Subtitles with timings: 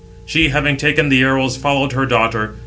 [0.25, 2.55] She, having taken the arrows, followed her daughter.